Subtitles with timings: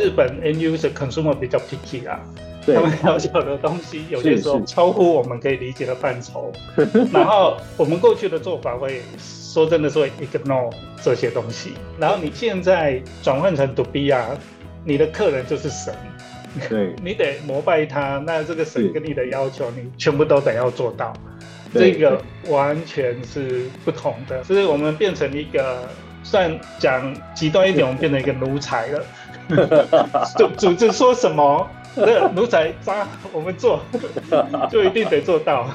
[0.00, 2.18] 日本 end user consumer 比较 picky 啊，
[2.64, 2.74] 对。
[2.74, 6.50] 他们要求的东西有些时候超乎我们可以理解的范畴，
[7.12, 10.72] 然后我们过去的做法会说真的是会 ignore
[11.02, 14.26] 这些东西，然后你现在转换成 to B 啊，
[14.84, 15.94] 你的客人就是神，
[16.68, 16.94] 对。
[17.04, 21.12] 你得膜拜他，那这个神跟你的要求，你全部都得要做到。
[21.72, 25.88] 这个完全是不同的，所以我们变成一个，
[26.24, 29.00] 算讲极端一点，我们变成一个奴才了。
[30.36, 33.80] 组组织说什么，那奴才渣，我们做
[34.70, 35.68] 就一定得做到。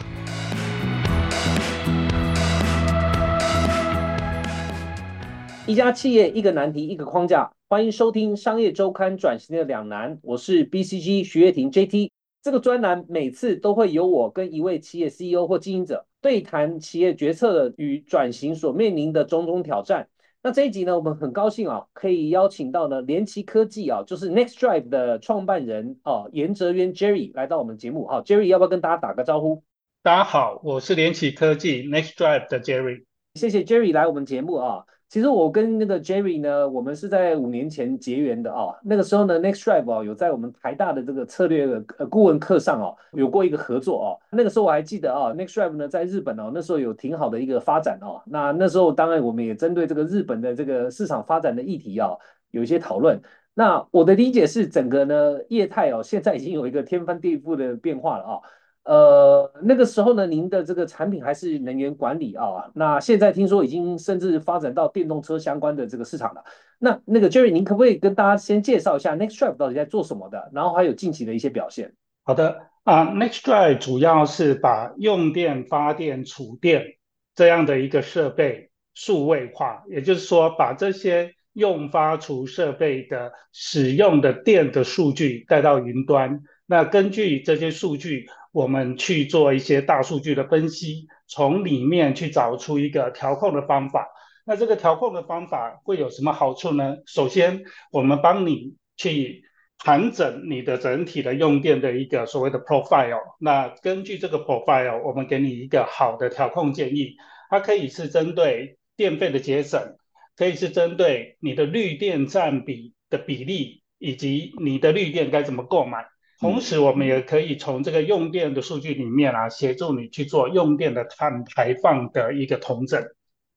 [5.67, 12.11] 一家企业一个难题一个框架，欢迎收听商业周刊转型的两难，我是 BCG 徐月婷 JT。
[12.43, 20.07] 这个专栏每次都会由我跟一位企业 CEO 或经营者对谈企业决策的与转型所面临的种种挑战。
[20.45, 28.05] 那这一集呢，我们很高兴啊，可以邀请到呢联奇科技啊，就是 Next Drive 的创办人啊严哲渊 Jerry 来到我们节目。
[28.05, 29.63] 好，Jerry 要不要跟大家打个招呼？
[30.03, 33.05] 大家好，我是联奇科技 Next Drive 的 Jerry。
[33.33, 34.85] 谢谢 Jerry 来我们节目啊。
[35.15, 38.75] 其实我跟那个 Jerry 呢，我们是在五年前结缘的啊。
[38.83, 52.09] 那个时候呢，Next Drive 啊有在我们台大的这个策略的呃顾问课上哦、有过一个合作哦、那个时候我还记得啊，Next Drive 呢在日本哦、那时候有挺好的一个发展哦、那那时候当然我们也针对这个日本的这个市场发展的议题啊，
[52.51, 53.17] 有一些讨论。
[53.53, 58.41] 那我的理解是，整个呢业态哦，现在已经有一个天翻地覆的变化了啊。
[58.85, 66.43] 呃，那个时候呢，您的这个产品还是能源管理啊，那现在听说已经甚至发展到电动车相关的这个市场了。
[66.77, 71.93] 那那个 Jerry，您可不可以跟大家先介绍一下 Next Drive 到底在做什么的，然后还有近期的一些表现？
[72.23, 76.85] 好的啊，Next Drive 主要是把用电、发电、储电
[77.33, 86.43] 这样的一个设备数位化，也就是说，把这些用发储设备的使用的电的数据带到云端。
[86.67, 94.07] 那根据这些数据，我们去做一些大数据的分析，从里面去找出一个调控的方法。
[94.45, 96.95] 那这个调控的方法会有什么好处呢？
[97.05, 99.43] 首先，我们帮你去
[99.79, 103.19] 盘整你的整体的用电的一个所谓的 profile。
[103.41, 107.17] 那根据这个 profile，我们给你一个好的调控建议。
[107.49, 109.97] 它可以是针对电费的节省，
[110.37, 116.05] 可以是针对你的绿电占比的比例，以及你的绿电该怎么购买。
[116.39, 123.01] 同时，我们也可以从这个用电的数据里面啊，协助你去做用电的碳排放的一个统整。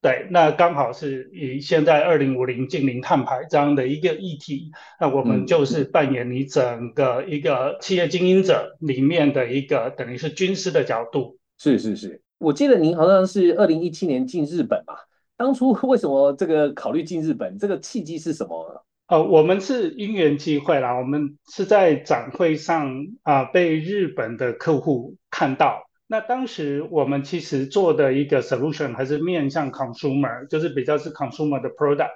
[0.00, 11.37] 对，那刚好是以现在二零五零近零碳排这样的一个议题，那我们就是扮演你整个一个企业经营者里面的一个等于是军师的角度。
[11.59, 14.95] 是是是，我记得您好像是二零一七年进日本嘛，
[15.37, 17.59] 当初为什么这个考虑进日本？
[17.59, 18.84] 这个契机是什么？
[19.08, 25.88] 呃，我们是因缘机会啦，我们是在展会上啊、被日本的客户看到。
[26.06, 32.10] 那当时我们其实做的一个 solution 还是面向 consumer，就是比较是 consumer 的 product。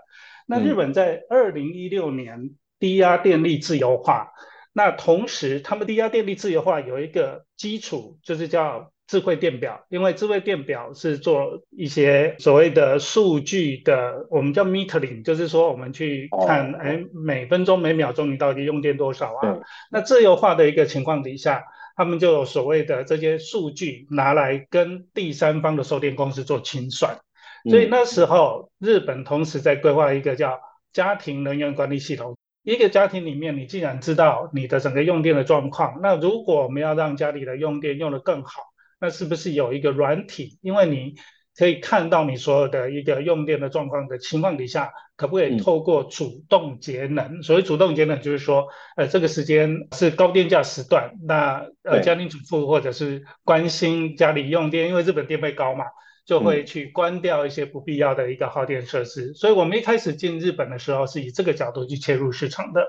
[0.46, 4.28] 那日本在二零一六年低压电力自由化，
[4.74, 19.58] 那同时他们低压电力自由化有一个基础，就是叫智慧电表，因为智慧电表是做一些所谓的数据的，我们叫 metering，就是说我们去看，哦哎，每分钟每秒钟你到底用电多少啊？
[19.90, 21.62] 那自由化的一个情况底下，
[21.94, 27.18] 他们就有所谓的这些数据拿来跟第三方的售电公司做清算，
[27.68, 30.58] 所以嗯那时候日本同时在规划一个叫
[30.90, 32.34] 家庭能源管理系统。
[32.64, 38.62] 一个家庭里面，你既然知道你的整个用电的状况，那如果我们要让家里的用电用得更好，
[39.02, 40.58] 那是不是有一个软体？
[40.62, 41.16] 因为你
[41.56, 47.42] 可以看到你所有的一个用电的状况的情况底下，可不可以嗯透过主动节能？
[47.42, 55.84] 所谓主动节能，就是说，呃，这个时间是高电价时段，那呃家庭主妇或者是关心家里用电，因为日本电费高嘛。
[56.24, 62.86] 就会去关掉一些不必要的一个耗电设施，所以我们一开始进日本的时候是以这个角度去切入市场的。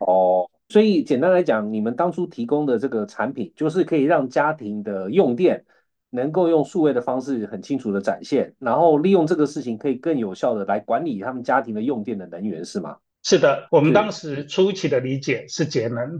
[0.00, 5.66] 哦，所以简单来讲，你们当初提供的这个产品，就是可以让家庭的用电
[6.10, 12.96] 能够用数位的方式很清楚的展现，然后利用这个事情可以更有效的来管理他们家庭的用电的能源，是吗？
[13.22, 16.18] 是的，我们当时初期的理解是节能，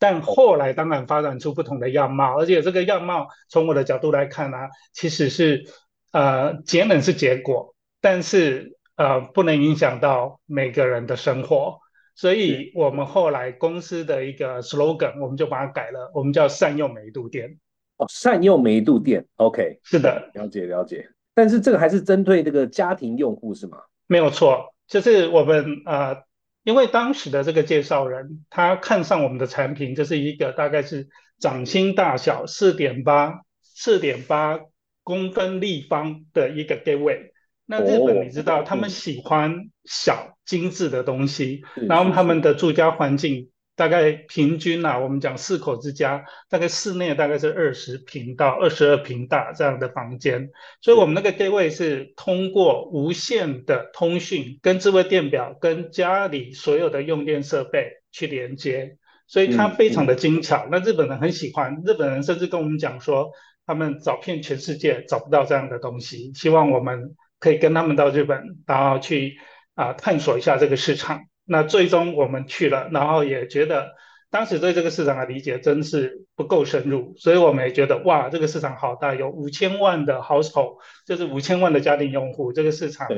[0.00, 4.56] 但后来当然发展出不同的样貌，而且这个样貌从我的角度来看呢、
[4.92, 5.64] 其实是
[6.10, 11.78] 呃节能是结果，但是呃不能影响到每个人的生活，
[12.14, 17.58] 所以我们后来公司的一个 slogan 我们就把它改了，我们叫善用每一度电。
[17.96, 21.08] 哦，善用每一度电，OK，是的，了解了解。
[21.34, 23.78] 但是这个还是针对这个家庭用户是吗？
[24.06, 26.22] 没有错，就是我们呃
[26.64, 34.60] 因为当时的这个介绍人他看上我们的产品，就是一个大概是掌心大小四点八四点八
[35.02, 37.31] 公分立方的一个 gateway。
[37.66, 43.48] 那日本你知道他们喜欢小精致的东西，然后他们的住家环境。
[43.74, 50.50] 大概平均啊，我们讲四口之家，大概室内大概是二十平到二十二平大这样的房间，
[50.82, 60.68] 所以我们那个 gateway 是通过无线的通讯跟智慧电表跟家里所有的用电设备去连接，所以它非常的精巧。
[60.70, 63.30] 那日本人很喜欢，日本人甚至跟我们讲说，
[63.64, 69.36] 他们找遍全世界找不到这样的东西，希望我们可以跟他们到日本，然后去
[69.74, 71.22] 啊探索一下这个市场。
[71.44, 73.90] 那最终我们去了，然后也觉得
[74.30, 83.08] 当时对这个市场的理解真是不够深入，所以我们也觉得哇，这个市场好大，有五千万的 household，就是五千万的家庭用户，这个市场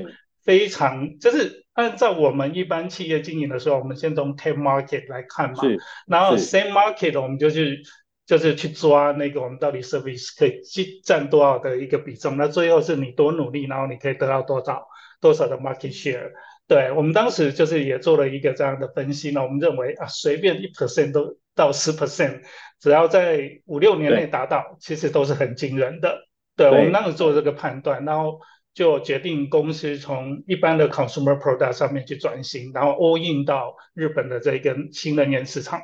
[0.43, 5.63] 非常就是按照我们一般企业经营的时候，我们先从 ten market 来看嘛，
[6.07, 7.83] 然后 same market 我们就去
[8.27, 10.61] 就是去抓那个我们到底 service 可以
[11.05, 14.87] 占多少的一个比重，那最后是你多努力，然后你可以得到多少
[15.21, 16.31] 多少的 market share。
[16.67, 22.41] 对我们当时就是也做了一个这样的分析呢，我们认为啊，随便一 percent 都到十 percent，
[22.81, 26.17] 只要在五六年内达到，其实都是很惊人的。
[26.57, 28.41] 对我们当时做这个判断，然后
[28.73, 35.81] 就决定公司从一般的 consumer product 上面去转型，然后 all in 到日本的这个新能源市场。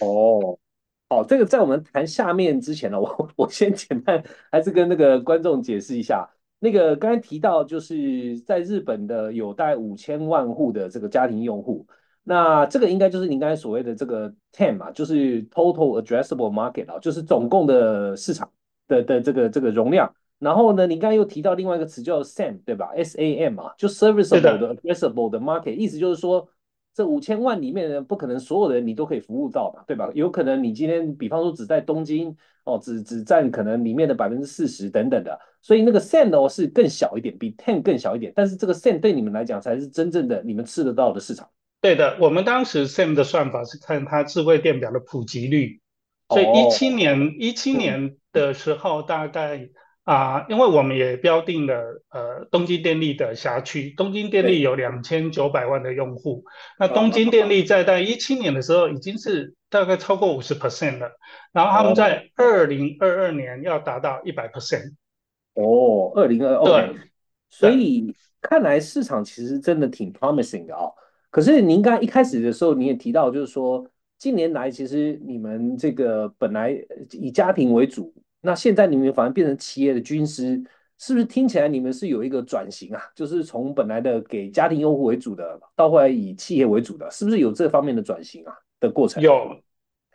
[0.00, 0.58] 哦，
[1.12, 6.26] 好，这个在我们谈下面之前呢，我我先简单还是跟那个观众解释一下。
[6.58, 11.86] 那个刚才提到，就是在日本的有大概五千万户的这个家庭用户，
[12.24, 18.50] 那这个应该就是您刚才所谓的这个 TAM 嘛，就是 Total Addressable Market 啊，就是总共的市场
[18.88, 20.10] 的的这个这个容量。
[20.38, 26.48] 然后呢，您刚才又提到另外一个词叫 SAM，对吧？SAM 啊，就 Serviceable 的 Addressable 的 Market，意思就是说。
[26.94, 30.10] 这五千万里面呢，不可能所有的人你都可以服务到嘛，对吧？
[30.14, 41.48] 有可能你今天，比方说只在东京哦，只只占可能里面的百分之四十等等的，所以那个 SAM 哦是更小一点，比 ten 更小一点，但是这个 SAM 对你们来讲才是真正的你们吃得到的市场。
[41.80, 45.80] 对的，我们当时 SAM 的算法是看它智慧电表的普及率，
[46.28, 49.68] 所以一七年一七年的时候大概。
[50.04, 56.44] 啊，因为我们也标定了呃东京电力的辖区，东京电力有两千九百万的用户，
[56.76, 61.08] 那东京电力在在一七年的时候已经是大概超过五十 percent 了，
[61.52, 64.94] 然后他们在二零二二年要达到一百 percent。
[65.54, 66.96] 哦，二零二二对，
[67.48, 70.92] 所以看来市场其实真的挺 promising 的哦。
[71.30, 73.86] 可是您刚刚一开始的时候你也提到，就是说
[74.18, 76.76] 近年来其实你们这个本来
[77.12, 78.12] 以家庭为主。
[78.44, 80.60] 那现在你们反而变成企业的军师，
[80.98, 83.00] 是不是听起来你们是有一个转型啊？
[83.14, 89.22] 就是从本来的给家庭用户为主的，到后来以企业为主的，是不是有这方面的转型啊的过程？
[89.22, 89.56] 有，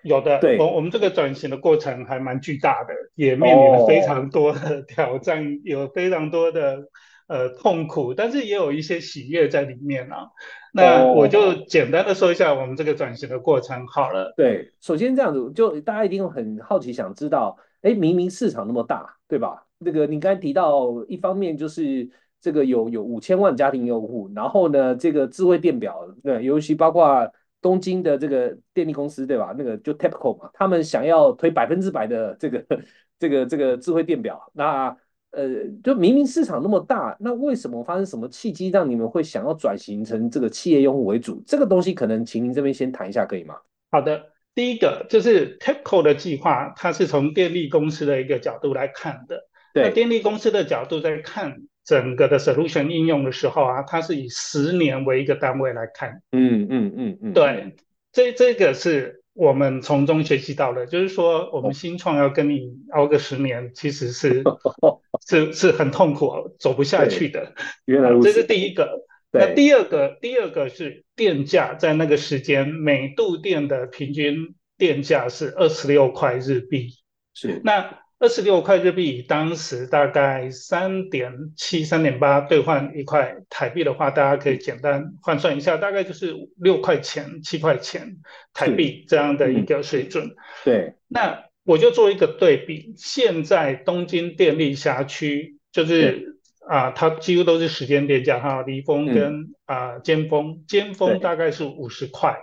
[0.03, 0.39] 有的。
[0.39, 6.83] 对，我我们这个转型的过程还蛮巨大的，也面临了非常多的挑战，有非常多的
[7.27, 10.27] 呃痛苦，但是也有一些喜悦在里面啊。
[10.73, 14.33] 那我就简单的说一下我们这个转型的过程好了。
[14.35, 17.57] 对，首先这样子，就大家一定很好奇，想知道。
[17.81, 19.65] 哎，明明市场那么大，对吧？
[19.79, 22.09] 那个你刚才提到，一方面就是
[22.41, 27.31] 这个有有五千万家庭用户，然后呢，这个智慧电表，对，尤其包括
[27.61, 29.53] 东京的这个电力公司，对吧？
[29.57, 32.65] 那个就 TEPCO 嘛，他们想要推百分之百的这个
[33.19, 34.95] 这个这个智慧电表，那
[35.31, 41.43] 呃，就明明市场那么大，那为什么发生什么契机让你们会想要转型成这个企业用户为主？
[41.45, 43.55] 这个东西可能请您这边先谈一下，可以吗？
[43.91, 44.36] 好的。
[44.57, 49.43] 第一个就是 TEPCO 的计划，它是从电力公司的一个角度来看的。
[49.75, 56.23] 那电力公司的角度在看整个的 solution 应用的时候啊，它是以十年为一个单位来看。
[56.31, 57.33] 嗯嗯嗯嗯。
[57.33, 57.75] 对，
[58.11, 64.43] 这这个是我们从中学习到的，就是说我们新创要跟你熬个十年，其实是
[65.29, 67.53] 是是很痛苦，走不下去的。
[67.85, 69.05] 原来这是第一个。
[69.39, 76.89] 那第二个，第二个是电价，在那个时间，每度电的平均电价是二十六块日币。
[77.33, 88.17] 是，那二十六块日币，当时大概三点七、三点八兑换一块台币的话，大家可以简单换算一下，大概就是六块钱、七块钱
[88.53, 90.35] 台币这样的一个水准。
[90.63, 96.35] 对，那我就做一个对比，现在东京电力辖区就是。
[96.67, 102.37] 啊，它几乎都是时间电价哈，离峰跟啊尖峰，尖峰大概是五十块，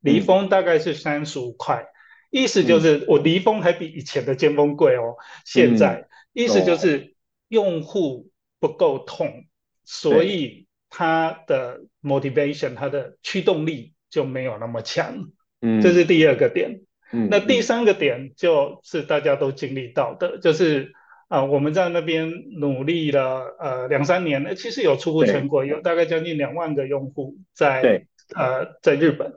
[0.00, 1.86] 离峰大概是三十五块，
[2.30, 5.14] 意思就是我离峰还比以前的尖峰贵哦。
[5.44, 7.14] 现在意思就是
[7.48, 9.44] 用户不够痛，
[9.84, 15.30] 所以它的 motivation，它的驱动力就没有那么强，
[15.60, 16.80] 嗯，这是第二个点。
[17.12, 20.92] 嗯，那第三个点就是大家都经历到的，就是
[21.28, 29.34] 啊，我们在那边努力了呃两三年，其实有初步成果，有大概将近两万个用户在呃在日本，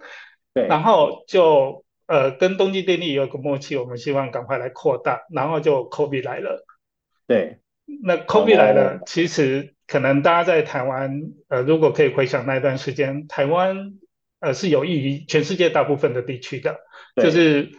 [0.54, 6.66] 对，然后就呃跟东京电力有个默契，我们希望赶快来扩大，然后就 COVID 来了，
[7.28, 7.60] 对，
[8.04, 13.94] 那 COVID 来了，其实可能大家在台湾呃如果可以回想那段时间，台湾
[14.40, 16.80] 呃是有益于全世界大部分的地区的。
[17.18, 17.70] 就是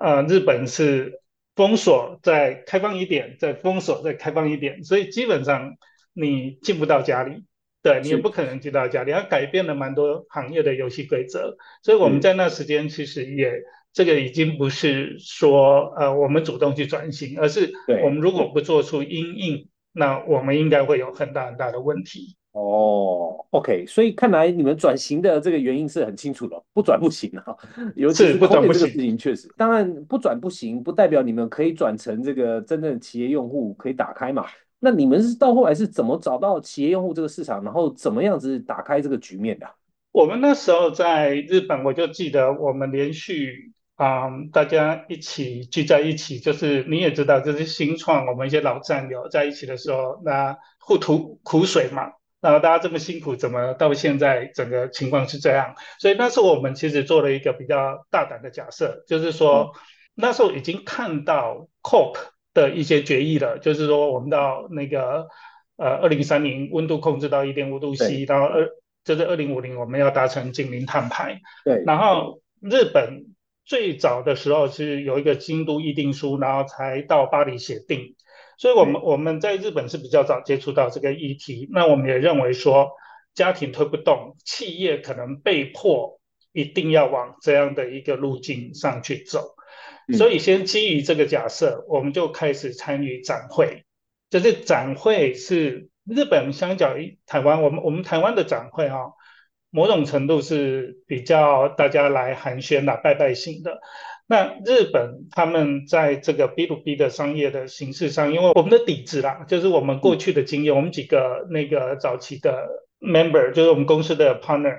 [0.00, 1.20] 呃，日本是
[1.56, 5.76] 封锁，再开放一点，再封锁，再开放一点，所以基本上
[6.12, 7.44] 你进不到家里，
[7.82, 11.56] 对你也不可能进到家里，它改变了蛮多行业的游戏规则。
[11.82, 13.50] 所以我们在那时间其实也
[13.92, 17.72] 这个已经不是说呃我们主动去转型，而是
[18.04, 22.36] 我们如果不做出因应，那我们应该会有很大很大的问题。
[22.52, 27.56] 哦，OK，所以看来你们转型的这个原因是很清楚的，不转不行啊。
[27.94, 34.46] 尤其是不转不行确实，当然不转不行，不代表你们可以转成这个真正企业用户可以打开嘛。
[34.78, 39.66] 那你们是到后来是怎么找到企业用户这个市场，然后怎么样子打开这个局面的？
[40.12, 52.12] 我们那时候在日本，我就记得我们连续啊，大家一起聚在一起，就是你也知道，就是新创，我们一些老战友在一起的时候，那互吐苦水嘛。
[52.46, 55.74] 然后大家这么辛苦，怎么到现在整个情况是这样？
[55.98, 59.72] 所以那时候我们其实做了一个比较大胆的假设，就是说
[60.14, 62.18] 那时候已经看到 COP
[62.54, 65.26] 的一些决议了，就是说我们到那个
[65.76, 68.68] 呃二零三零温度控制到一点五度 C，然后二
[69.02, 71.40] 就是二零五零我们要达成近零碳排。
[71.64, 71.82] 对。
[71.84, 73.24] 然后日本
[73.64, 78.14] 最早的时候是有一个京都议定书，然后才到巴黎协定。
[78.56, 81.68] 所以，我们我们在日本是比较早接触到这个议题。
[81.72, 82.90] 那我们也认为说，
[83.34, 86.18] 家庭推不动，企业可能被迫
[86.52, 89.54] 一定要往这样的一个路径上去走。
[90.16, 93.84] 所以，先基于这个假设，我们就开始参与展会。
[94.28, 98.98] 就是展会是日本相较于台湾，我们我们台湾的展会啊，
[99.70, 103.80] 某种程度是比较大家来寒暄啦、拜拜型的。
[104.28, 112.66] 那日本他们在这个 B to B 的商业的形式上，因为我们的底子啦，就是我们过去的经验，我们几个那个早期的
[113.00, 114.78] member，就是我们公司的 partner，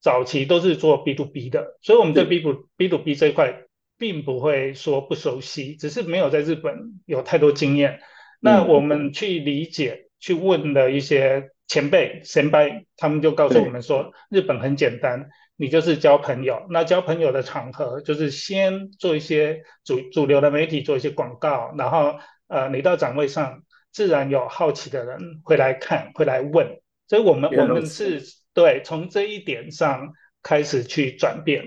[0.00, 3.64] 早期都是做 B to B 的，所以我们对 B to B to B 这一块
[3.98, 7.98] 并不会说不熟悉，只是没有在日本有太多经验。
[8.38, 15.28] 那我们去理解、去问的一些前辈、前辈，他们就告诉我们说，日本很简单。
[15.56, 22.14] 你就是交朋友，那交朋友的场合就是先做一些主主流的媒体做一些广告，然后
[22.48, 26.66] 呃，你到展位上，自然有好奇的人会来看，会来问，
[27.08, 28.20] 所以我们我们是
[28.52, 31.64] 对从这一点上开始去转变。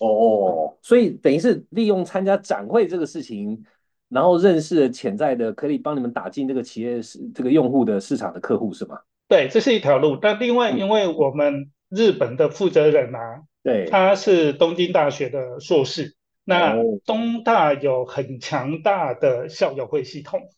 [0.00, 3.64] 哦，所以等于是利用参加展会这个事情，
[4.08, 8.98] 然后认识了潜在的可以帮你们打进这个企业市这个用户的市场的客户是吗？
[9.28, 10.16] 对，这是一条路。
[10.16, 16.14] 但另外，因为我们日本的负责人啊，对，他是东京大学的硕士。
[16.48, 20.48] 那东大有很强大的校友会系统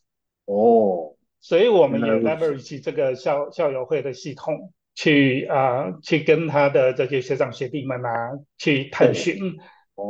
[0.45, 9.57] 哦，所以我们也 leverage 这个校校友会的系统，去啊去跟他的这些学长学弟们啊去探寻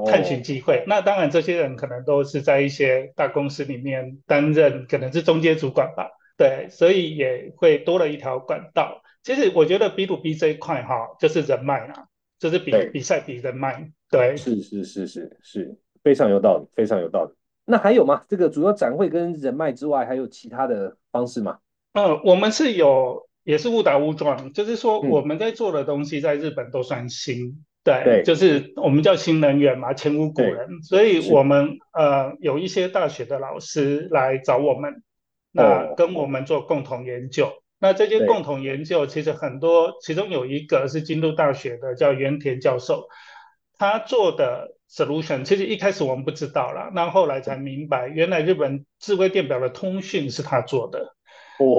[0.05, 0.83] 探寻机会。
[0.85, 6.09] 那当然，这些人可能都是在一些大公司里面担任，可能是中间主管吧。
[6.37, 9.01] 对，所以也会多了一条管道。
[9.29, 12.05] 其实我觉得 B to B 这一块哈，就是人脉啊，
[12.39, 13.91] 就是比比赛比人脉。
[14.09, 17.31] 对，是是是是是，非常有道理，非常有道理。
[17.63, 18.23] 那还有吗？
[18.27, 21.59] 这个主要展会跟人脉之外，还有其他的方式吗？
[21.93, 27.63] 嗯，我们是有，也是误打误撞，就是说我们在做的东西在日本都算新。
[27.83, 35.03] 对，就是我们叫新能源嘛，前无古人，所以我们呃有一些大学的老师来找我们，
[35.51, 37.51] 那跟我们做共同研究。
[37.81, 43.07] 那这些共同研究其实很多，其中有一个是京都大学的，叫原田教授，
[43.77, 51.15] 他做的 solution 其实一开始我们不知道了，那后来才明白，原来日本智慧电表的通讯是他做的。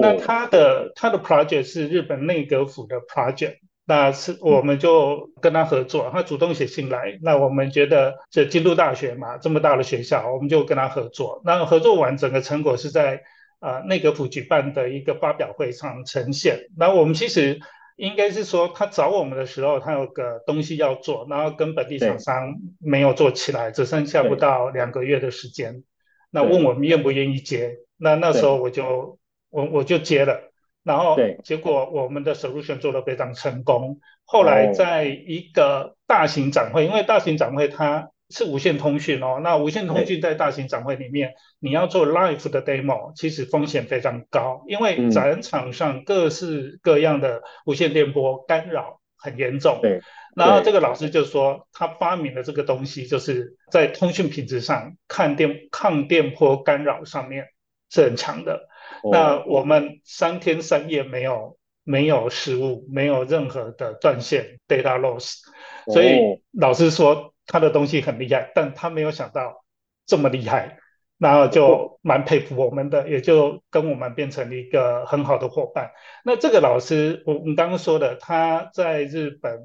[0.01, 11.43] 那他的他的 project 是日本内阁府的 project，那是我们就跟他合作，他主动写信来，那我们觉得这京都大学嘛，这么大的学校，我们就跟他合作。
[11.45, 13.21] 那合作完，整个成果是在。
[13.61, 16.67] 啊，内阁府举办的一个发表会上呈现。
[16.75, 17.59] 那我们其实
[17.95, 25.83] 应该是说，他找我们的时候，他有个东西要做，然后跟本地厂商没有做起来，只剩下不到两个月的时间。
[26.31, 27.77] 那问我们愿不愿意接？
[27.97, 29.19] 那那时候我就
[29.51, 30.51] 我我就接了。
[30.83, 33.99] 然后对结果我们的 solution 做得非常成功。
[34.25, 45.11] 后来哦在一个大型展会，因为大型展会它是无线通讯哦，那无线通讯在大型展会里面，你要做 live 的 demo，其实风险非常高，因为嗯。
[45.11, 49.79] 展场上各式各样的无线电波干扰很严重。
[49.81, 49.91] 对。
[49.91, 50.01] 对
[50.33, 57.47] 然后这个老师就说，他发明的这个东西，就是在通讯品质上、抗电抗电波干扰上面
[57.89, 58.69] 是很强的。
[59.11, 65.39] 那哦我们三天三夜没有没有失误，没有任何的断线 data loss，
[65.87, 66.03] 所哦。
[66.03, 69.63] 以老师说他的东西很厉害，但他没有想到
[70.05, 70.77] 这么厉害，
[71.17, 75.91] 然后就蛮佩服我们的，也就跟我们变成了一个很好的伙伴。
[76.23, 79.59] 那这个老师，我我们刚刚说的，他在日本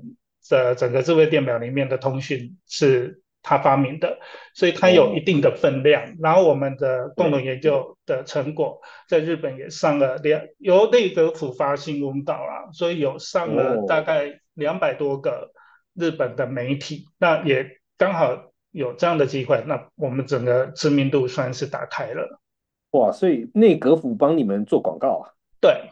[0.49, 4.19] 的整个智慧电表里面的通讯是他发明的，
[4.55, 6.17] 所以他有一定的分量。
[6.21, 15.53] 然后我们的共同研究的成果在日本也上了两，由内阁府发新闻稿啊，所以有上了大概两百多个
[15.97, 17.67] 日本的媒体，那也
[17.99, 22.41] 刚好有这样的机会，那我们整个知名度算是打开了。
[22.93, 25.33] 哇，所以内阁府帮你们做广告啊？
[25.61, 25.91] 对，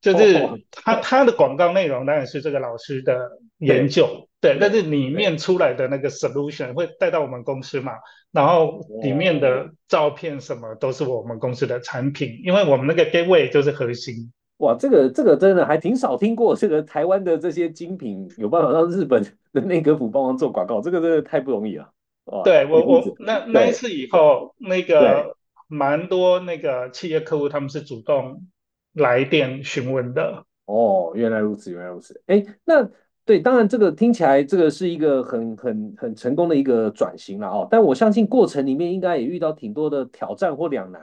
[0.00, 7.92] 就是哦他他的广告内容当然是这个老师的研究，对，但是里面出来的那个 solution 会带到我们公司嘛，
[8.30, 14.32] 然后里面的照片什么都是我们公司的产品，因为我们那个 gateway 就是核心。
[14.58, 21.90] 哇，这个这个真的还挺少听过，这个台湾的这些精品有办法让日本的内阁府帮忙做广告，这个真的太不容易了。
[22.24, 25.36] 哇，对我我那那一次以后，那对个
[25.68, 28.46] 蛮多那个企业客户他们是主动
[28.92, 30.44] 来电询问的。
[30.66, 32.20] 哦，原来如此，原来如此。
[32.26, 32.90] 哎，那
[33.24, 41.00] 对，当然这个听起来这个是一个很很很成功的一个转型了哦，但我相信过程里面应该也遇到挺多的挑战或两难。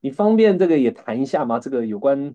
[0.00, 1.58] 你方便这个也谈一下吗？
[1.58, 2.34] 这个有关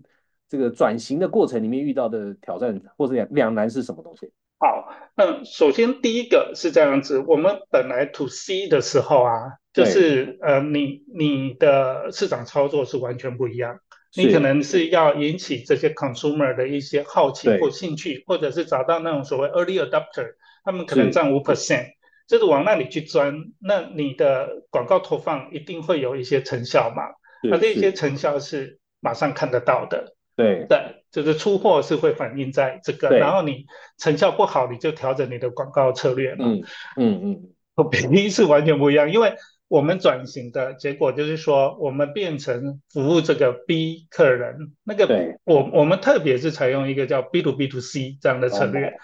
[0.50, 4.30] 这个转型的过程里面遇到的挑战或者两两难是什么东西？
[4.58, 13.78] 好，那首先第一个是这样子，我们本来 to C 的时候啊，就是呃，你你的市场操作是完全不一样，
[14.16, 21.86] 你可能是要引起这些 consumer 的一些好奇或兴趣，或者是找到那种所谓 early adopter，他们可能占五 percent，
[22.26, 27.04] 就是往那里去钻，那你的广告投放一定会有一些成效嘛，
[27.48, 30.16] 那这些成效是马上看得到的。
[30.42, 30.66] 对。
[30.68, 33.66] 对，就是出货是会反映在这个，然后你
[33.98, 36.46] 成效不好，你就调整你的广告策略嘛。
[36.46, 36.62] 嗯
[36.96, 39.34] 嗯嗯，和比例是完全不一样，因为
[39.68, 48.96] 我们转型的结果就是说，我们变成服务这个 B 客人，那个我我们特别是采用一个叫 B to B to C 这样的策略，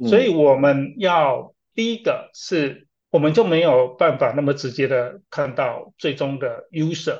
[0.00, 0.08] 嗯。
[0.08, 7.18] 所以我们要第一个是，我们就没有办法那么直接的看到最终的 user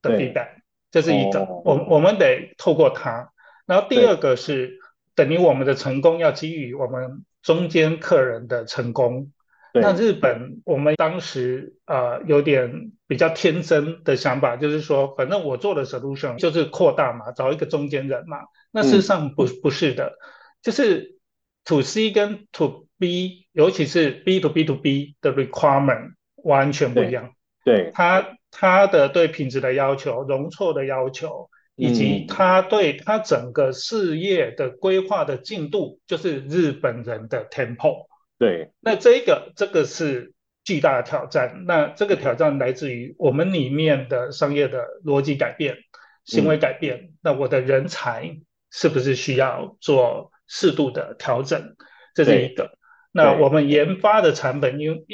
[0.00, 0.32] 的对。
[0.32, 0.48] feedback，
[0.90, 3.30] 这是一个，哦我我们得透过它。
[3.66, 4.78] 然后第二个是，
[5.14, 9.32] 等于我们的成功要基于我们中间客人的成功。
[9.74, 18.38] 那日本我们当时呃有点比较天真的想法，就是说，反正我做的 solution 就是扩大嘛，找一个中间人嘛。
[18.72, 20.14] 那事实上不不是的，
[20.62, 21.18] 就是
[21.64, 27.34] to C 跟 to B，尤其是 B to B to B 的 requirement 完全不一样。
[27.62, 38.06] 对它它的对品质的要求、容错的要求，以及嗯它对他整个事业的规划的进度，就是日本人的 tempo。
[38.38, 40.32] 对那这个这个是
[40.64, 41.64] 巨大的挑战。
[41.66, 45.76] 那这个挑战来自于我们里面的商业的逻辑改变、
[46.24, 47.10] 行为改变。
[47.20, 48.38] 那我的人才
[48.70, 51.74] 是不是需要做适度的调整？
[52.14, 52.70] 这是一个。
[53.10, 55.04] 那我们研发的产品，因为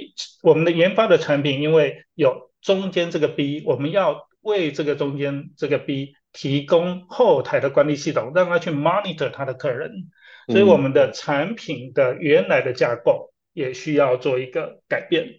[0.42, 10.11] 我们的研发的产品，因为有中间这个 B，我们要为这个中间这个 B 提供后台的管理系统，让他去 monitor 他的客人。
[10.48, 15.37] 所以我们的产品的原来的架构也需要做一个改变。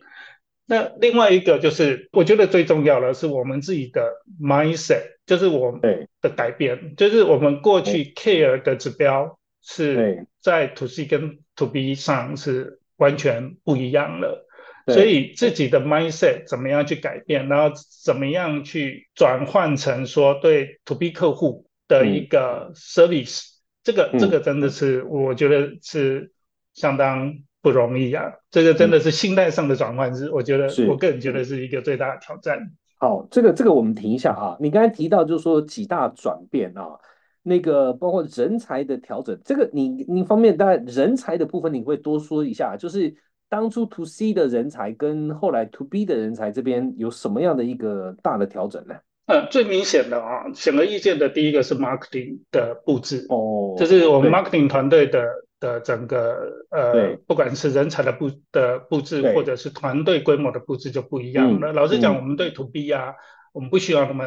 [0.66, 14.45] 那另外一个就是，我觉得最重要的是我们自己的 mindset，就是我们的改变，就是我们过去 care 的指标是在 to C 跟 to B 上是完全不一样了。
[14.88, 23.56] 所以自己的 mindset 怎么样去改变，然后怎么样去转换成说对 to B 客户的一个 service。
[23.84, 26.32] 这个这个真的是，我觉得是
[26.74, 28.32] 相当不容易啊！
[28.50, 32.60] 这个真的是心态上的转换，是我觉得我个人觉得是一个最大的挑战。
[32.98, 34.58] 好，这个这个我们停一下啊！
[34.60, 36.98] 你刚才提到就是说几大转变啊，
[37.44, 43.16] 那个包括人才的调整，这个你你方面当然人才的部分你会多说一下，就是
[43.50, 48.96] 当初 to C 的人才跟后来 to B 的人才这边有什么样的一个大的调整呢？
[49.28, 55.28] 呃，最明显的啊，显而易见的第一个是 marketing 的布置，哦，就是我们 marketing 团队的
[55.60, 61.74] 的整个呃，不管是人才的布的布置，或者是团队规模的布置就不一样了。
[61.74, 63.16] 老实讲，嗯我们对 to B 啊，
[63.52, 64.26] 我们不需要那么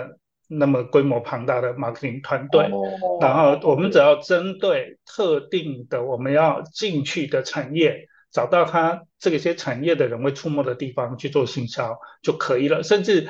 [0.49, 12.83] 那么规模庞大的 marketing 团队，哦，然后我们只要针对特定的我们要进去的产业，找到它这些产业的人会出没的地方去做行销就可以了。
[12.83, 13.29] 甚至，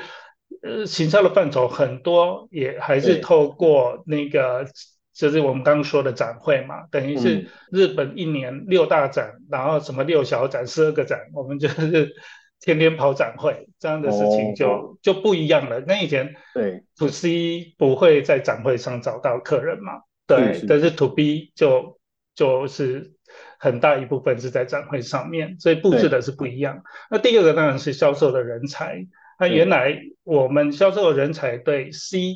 [0.61, 4.65] 呃，行销的范畴很多也还是透过那个，
[5.13, 12.13] 就是我们刚刚说的展会嘛，等于是嗯日本一年六大展，然后什么六小展、十二个展，我们就是
[12.59, 15.79] 天天跑展会，这样的事情就、哦就不一样了。
[15.87, 19.93] 那以前对 to C 不会在展会上找到客人嘛？
[20.27, 21.97] 对，是但是 to B 就
[22.35, 23.13] 就是
[23.59, 26.83] 很大一部分是在展会上面，所以布置的是不一样。
[27.09, 29.05] 那第二个当然是销售的人才。
[29.39, 32.35] 那原来我们销售的人才对 C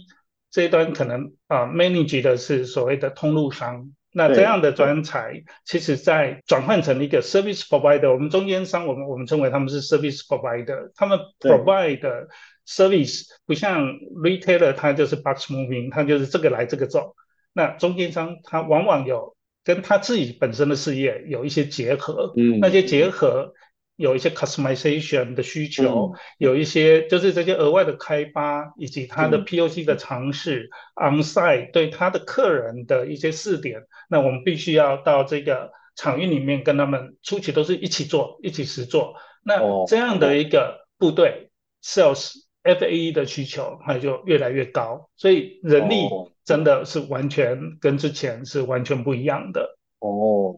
[0.50, 3.92] 这一端可能啊、manage 的是所谓的通路商。
[4.16, 12.28] 那这样的专才，其实在转换成一个 service provider，我们中间商，我们我们称为他们是 service provider，他们 provide 的
[12.68, 13.88] service 不像
[14.24, 17.16] retailer，它就是 box moving，它就是这个来这个走。
[17.54, 22.60] 那中间商他往往有跟他自己本身的事业有一些结合，嗯。
[22.60, 23.54] 那些结合
[23.96, 26.20] 有一些 customization 的需求，嗯。
[26.38, 29.46] 有一些就是这些额外的开发，以及他的嗯。
[29.46, 39.16] POC 的尝试、onsite 对他的客人的一些试点，那我们必须要到这个场域里面跟他们初期都是一起做，一起实做。
[39.44, 39.86] 那哦。
[39.88, 41.52] 这样的一个部队
[41.84, 49.78] sales FAE 的需求，它就越来越高，所以人力哦真的是完全跟之前是完全不一样的。
[50.00, 50.56] 哦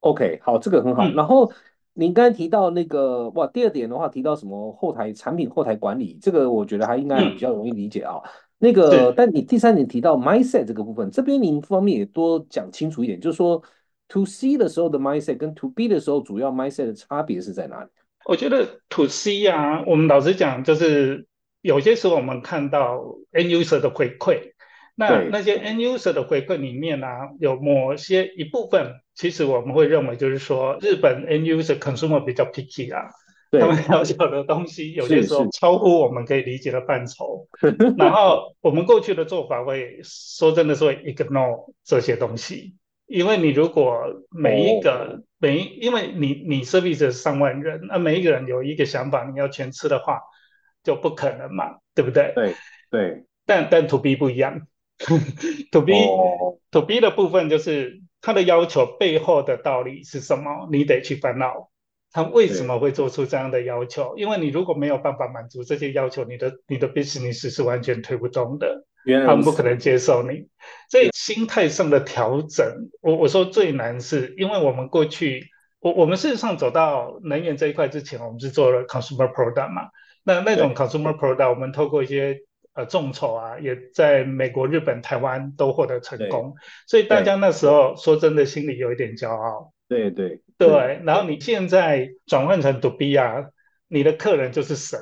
[0.00, 1.04] ，OK，好，这个很好。
[1.04, 1.52] 嗯然后
[1.94, 8.14] 您刚才提到那个哇，第二点的话提到什么后台产品后台管理，这个我觉得还应该嗯比较容易理解啊。
[8.58, 13.60] 那个，但你第三点提到 mindset 这个部分，这边您方面也多讲清楚一点，就是说
[14.08, 17.90] to C 的时候的 mindset 跟 to B 的时候主要 mindset 的差别是在哪里？
[18.24, 21.26] 我觉得 to C 啊，我们老实讲，就是
[21.60, 22.98] 有些时候我们看到
[23.32, 24.51] end user 的回馈，
[24.94, 33.08] 那那些 end user 的回馈里面啊，有某些一部分，其实我们会认为就是说，日本 end user consumer 比较 picky 啊，
[33.50, 33.60] 对。
[33.60, 37.46] 他们要求的东西有些时候超乎我们可以理解的范畴，
[37.96, 42.74] 然后我们过去的做法会说真的是会 ignore 这些东西，
[43.06, 43.98] 因为你如果
[44.30, 50.20] 每一个、每一，因为你你 service 上万人，那每一个人有一个想法，你要全吃的话，
[50.82, 52.32] 就不可能嘛，对不对？
[52.34, 52.54] 对
[52.90, 54.66] 对，但但 to B 不一样
[55.72, 61.70] to B、哦 to B 的部分就是他的要求背后的道理是什么，你得去烦恼。
[62.14, 64.14] 他为什么会做出这样的要求？
[64.18, 68.84] 因为你如果没有办法满足这些要求，你的你的 business 是完全推不动的。
[69.26, 70.46] 他们不可能接受你。
[70.88, 72.64] 所以心态上的调整，
[73.00, 75.46] 我我说最难是因为我们过去，
[75.80, 79.88] 我我们事实上走到能源这一块之前，我们是做了 consumer product 嘛。
[80.22, 82.38] 那那种 consumer product，我们透过一些
[82.74, 86.54] 呃众筹啊，也在美国、日本、台湾都获得成功。
[86.86, 89.72] 所以大家那时候说真的，心里有一点骄傲。
[89.88, 93.50] 对对对，然后你现在转换成 to B 啊，
[93.88, 94.98] 你的客人就是神。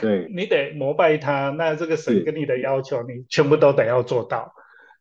[0.00, 4.52] 对 你得膜拜他，那这个神跟你的要求，你全部都得要做到。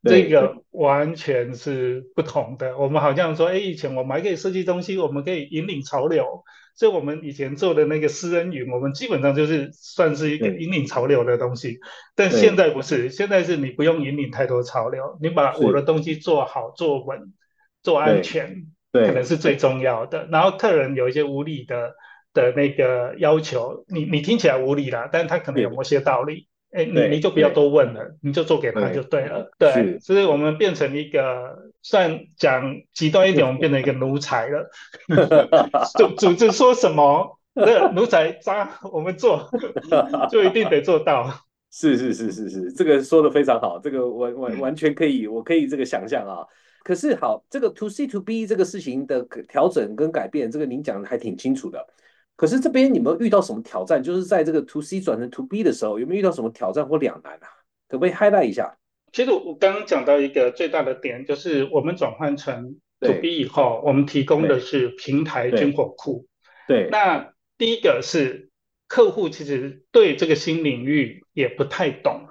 [0.04, 2.78] 对这个完全是不同的。
[2.78, 6.46] 我们好像说，哎，以前我们还可以设计东西，我们可以引领潮流，
[6.78, 11.80] 所以我们以前做的那个私人云，我们基本上就是算是一个引领潮流的东西。
[12.16, 12.40] 但对。
[12.40, 17.34] 现在不是，现在是你不用引领太多潮流，你把我的东西做好、做稳、
[17.82, 20.28] 做安全，可能是最重要的。
[20.32, 21.96] 然后客人有一些无理的
[22.32, 26.48] 的那个要求，你你听起来无理啦，但是他可能有某些道理。
[26.70, 29.50] 哎，你你就不要多问了，你就做给他就对了。
[29.58, 29.72] 对。
[29.72, 34.70] 是，所以我们变成一个，算讲极端一点，我们变成一个奴才了。
[35.98, 39.50] 组组织说什么，那奴才渣，我们做
[40.30, 41.32] 就一定得做到。
[41.70, 46.46] 是是是是是，这个说的非常好，这个完完完全可以，我可以这个想象啊。
[46.84, 51.86] 可是好，这个 to C to B 这个事情的调整跟改变，这个您讲的还挺清楚的。
[52.36, 54.02] 可是这边有没有遇到什么挑战？
[54.02, 57.48] 就是在这个 to C 转成 to B 的时候，有没有遇到什么挑战或两难啊？
[57.90, 58.78] 可不可以 highlight 一下？
[59.12, 66.26] 其实我刚刚讲到一个最大的点，就是我们转换成 to B 以后，我们提供的是平台军火库。
[66.68, 66.90] 对。
[66.92, 68.50] 那第一个是
[68.88, 72.28] 客户其实对这个新领域也不太懂，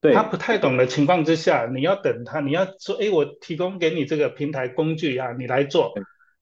[0.00, 0.14] 对。
[0.14, 5.92] 他不太懂的情况之下，你要等他，你要说，哎，我提供给你这个平台工具啊，你来做，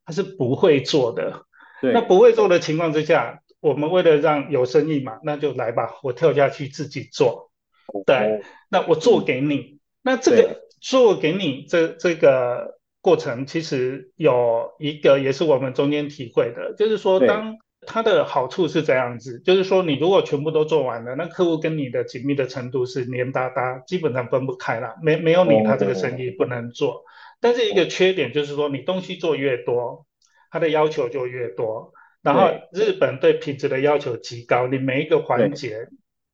[0.05, 1.45] 他是不会做的。
[1.81, 7.51] 对，那不会做的情况之下，我们为了让有生意嘛，那就来吧，我跳下去自己做。
[8.05, 9.78] 对，那我做给你，
[10.09, 17.59] 那这个做给你这这个过程，其实有一个也是我们中间体会的，就是说当。
[17.87, 24.97] 它的好处是这样子，就是说你如果全部都做完了，那客户跟你的紧密的程度是黏哒哒，基本上分不开了。
[25.01, 27.05] 没没有你，他这个生意不能做。
[27.41, 30.07] 但是一个缺点就是说，你东西做越多，
[30.51, 31.93] 他的要求就越多。
[32.21, 35.89] 然后日本对品质的要求极高，你每一个环节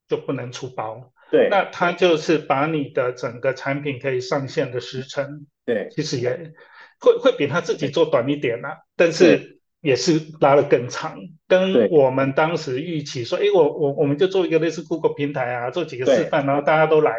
[0.08, 1.12] 就不能出包。
[1.34, 6.52] 对，那他就是把你的整个产品可以上线的时程，对，其实也
[7.00, 8.78] 会会比他自己做短一点啦。
[8.96, 9.52] 但是。
[9.84, 17.12] 也是拉得更长，跟我们当时预期说，哎，我我我们就做一个类似 Google 平台啊，做几个示范，然后大家都来，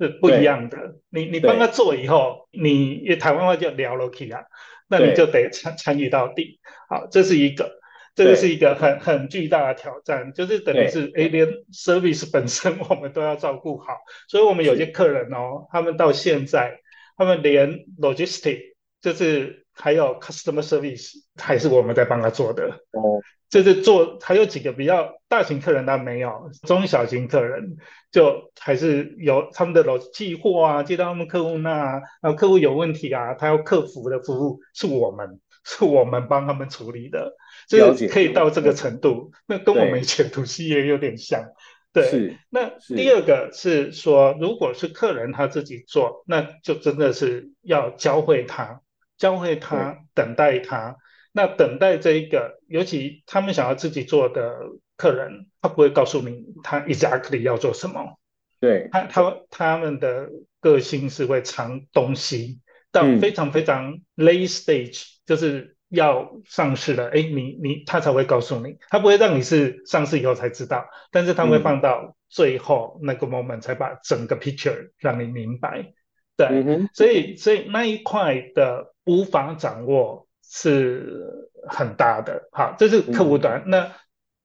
[0.00, 0.78] 是不一样的。
[1.10, 4.40] 你你帮他做以后，你台湾话叫聊了起啊，
[4.88, 6.58] 那你就得参参与到底。
[6.88, 7.70] 好，这是一个，
[8.16, 16.80] 这个是一个很很巨大的挑战，就是等于是 A，连 service 本身我们都要照顾好，所以我们有些客人哦，他们到现在，
[17.16, 18.58] 他们连 logistic
[19.00, 19.62] 就是。
[19.78, 27.76] 还有 customer service 还是我们在帮他做的哦，就是做还有几个比较大型客人他没有，中小型客人
[28.10, 37.34] 就还是有他们的老寄货啊，接到他们客户那，然后客户有问题啊，他要客服的服务是我们是我们帮他们处理的，
[37.68, 41.44] 就是可以到这个程度，那跟我们以前读西也有点像。
[41.92, 48.80] 对，那第二个是说，如果是客人他自己做，那就真的是要教会他。
[49.18, 50.94] 教会他等待他，
[51.32, 54.54] 那等待这一个，尤其他们想要自己做的
[54.98, 58.18] 客人，他不会告诉你他 exactly 要做什么。
[58.60, 60.28] 对，他他他们的
[60.60, 62.60] 个性是会藏东西
[62.92, 75.92] 到非常非常 late stage，就是要上市了，哎，你你他才会告诉你，他不会让你是上市以后才知道，但是他会放到最后那个 moment 才把整个 picture 让你明白。
[76.36, 78.94] 对，所以所以那一块的。
[79.08, 81.22] 无法掌握是
[81.68, 83.62] 很大的，好，这是客户端。
[83.68, 83.92] 那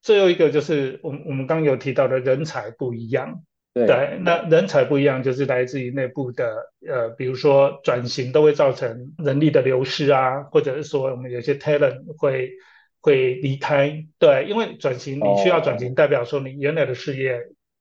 [0.03, 3.41] 最后一个就是我们我们刚有提到的人才不一样，
[3.73, 12.51] 对，那人才不一样就是来自于内部的，呃，比如说转型都会造成人力的流失啊，或者是说我们有些 talent 会
[12.99, 17.39] 会离开，对，因为转型你需要转型，代表说你原来的事业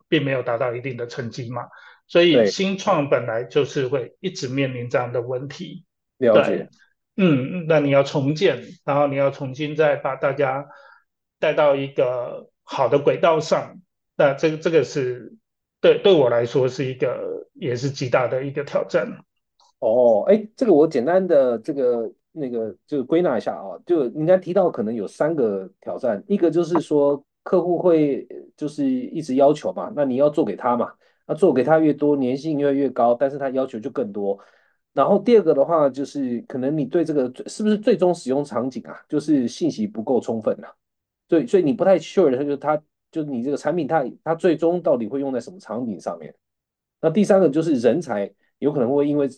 [0.09, 1.62] 并没有达到一定的成绩嘛，
[2.07, 5.85] 所以新创本来就是会一直面临这样的问题。
[6.18, 6.68] 了解，
[7.16, 10.68] 嗯，那你要重建，然后你要重新再把大家
[11.40, 13.81] 带到一个好的轨道上，
[14.16, 15.33] 那这个这个是
[15.81, 19.09] 对对我来说是一个也是极大的一个挑战。
[19.79, 30.93] 哦，哎，这个我简单的这个那个就归纳一下啊，就人家提到可能有三个挑战，一个就是说客户会就是一直要求嘛，那你要做给他嘛，
[31.27, 34.38] 那做给他越多，粘性越越高，但是他要求就更多。
[34.93, 40.69] 然后第二个的话，就是可能你对这个是不是最终使用场景啊，就是信息不够充分呐，
[41.27, 42.79] 对，所以你不太 sure 的，就是他
[43.11, 46.35] 就是你这个产品它它最终到底会用在什么场景上面。
[47.01, 49.29] 那第三个就是人才有可能会因为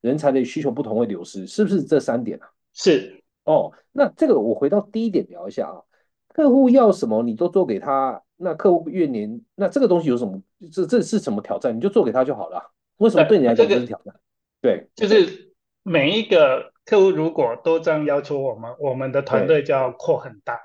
[0.00, 2.48] 人才的需求不同会流失，是不是这三点啊？
[2.72, 5.82] 是哦，那这个我回到第一点聊一下啊，
[6.28, 10.40] 客户要什么你都做给他，那客户越年那这个东西有什么
[10.72, 11.76] 这这是什么挑战？
[11.76, 12.62] 你就做给他就好了，
[12.96, 14.14] 为什么对你来讲这是挑战？
[14.62, 20.58] 对，就是每一个客户如果都这样要求我们，我们的团队就要扩很大。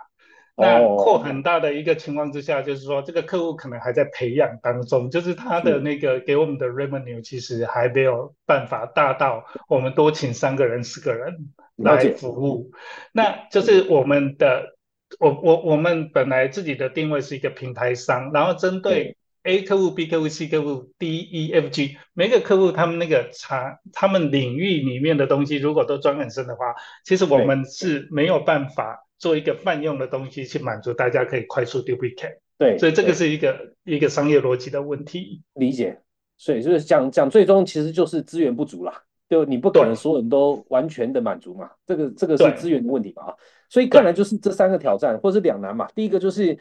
[0.58, 12.72] 那扩很大的一个情况之下，就是说这个客户可能还在培养当中，就是他的那个给我们的 revenue 其实还没有办法大到我们多请三个人、四个人来服务。
[13.12, 14.78] 那就是我们的，
[15.20, 19.18] 我我我们本来自己的定位是一个平台商，然后针对。
[19.48, 32.38] A 客户、B 客户、C 客户、D、E、F、G，每个客户他们那个产，他们领域里面的东西，如果都钻很深的话，其实我们是没有办法做一个泛用的东西去满足大家可以快速 duplicate。
[32.58, 35.42] 对，所以这个是一个一个商业逻辑的问题。
[35.54, 36.02] 理解。
[36.38, 41.70] 所以就是讲讲，最终其实就是资源不足啦，就你不可能所有人都完全的满足嘛。
[41.86, 43.34] 这个这个是资源的问题嘛啊。
[43.70, 45.88] 所以看来就是这三个挑战，或是两难嘛。
[45.96, 46.58] 第一个就是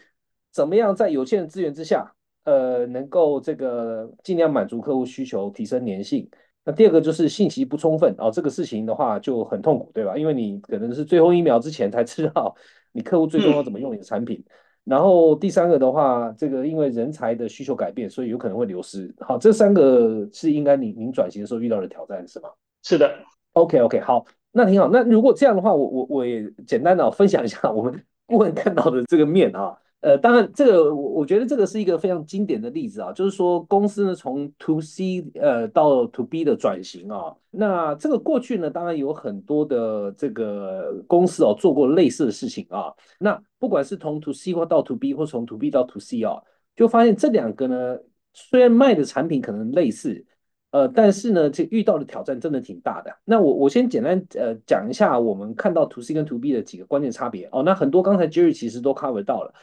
[0.52, 2.14] 怎么样在有限的资源之下。
[2.44, 6.28] 呃，能够这个尽量满足客户需求，提升粘性。
[6.64, 10.16] 那第二个就是信息不充分哦，这个事情的话就很痛苦，对吧？
[10.16, 12.54] 因为你可能是最后一秒之前才知道
[12.92, 14.42] 你客户最终要怎么用你的产品。
[14.84, 19.14] 然后第三个的话，这个因为人才的需求改变，所以有可能会流失。
[19.20, 22.48] 好，这三个是应该您您转型的时候遇到的挑战是吗？
[22.82, 23.14] 是的。
[23.52, 24.88] OK OK，好，那挺好。
[24.88, 29.78] 那如果这样的话，我我我也简单的分享一下我们顾问看到的这个面啊。
[30.04, 45.98] 呃，当然，这个我我觉得这个是一个非常经典的例子啊，就是说公司呢从 to C 呃到 to B 的转型啊，那这个过去呢，当然有很多的这个公司哦做过类似的事情啊，那不管是从 to C 或到 to B，或从 to B 到 to
[45.98, 46.36] C 啊，
[46.76, 47.98] 就发现这两个呢，
[48.34, 50.26] 虽然卖的产品可能类似。
[50.70, 53.16] 呃，但是呢，这遇到的挑战真的挺大的。
[53.24, 57.62] 那我我先简单呃讲一下我们看到 to C 跟 to B 的几个关键差别哦。
[57.62, 59.54] 那很多刚才 Jerry 其实都 cover 到了。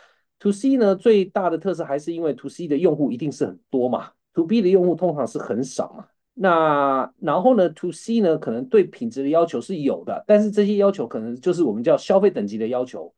[0.41, 6.07] To C 呢最大的特色还是因为 to C 的用户一定是很多嘛，to B 的用户通常是很少嘛。
[6.33, 13.13] 那然后呢，to C 呢可能对品质的要求是有的，但是这些要求可能就是我们叫消费等级的要求。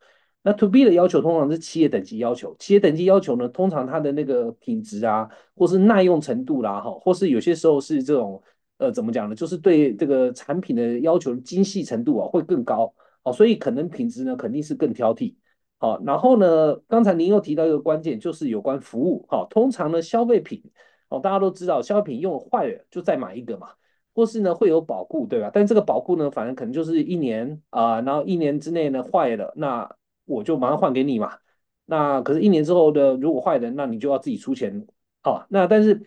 [0.45, 8.43] 那 to B 的要求通常是企业等级要求，企业等级要求呢，通常它的那个品质啊，或是耐用程度啦，哈，或是有些时候是这种，
[8.77, 9.35] 呃，怎么讲呢？
[9.35, 15.33] 就是对这个产品的要求精细程度啊，会更高，哦，所以可能品质呢肯定是更挑剔，
[15.83, 20.63] 好，然后呢，刚才您又提到一个关键，就是有关服务，好，通常呢消费品，
[21.09, 23.67] 哦，大家都知道消费品用坏了就再买一个嘛，
[24.15, 25.51] 或是呢会有保固，对吧？
[25.53, 29.93] 但这个保固呢，反正可能就是一年啊，然后一年之内呢坏了，那
[30.23, 31.33] 我就马上换给你嘛，
[31.85, 34.87] 那可是，一年之后的如果坏的，那你就要自己出钱
[35.23, 35.45] 啊。
[35.49, 36.01] 那但是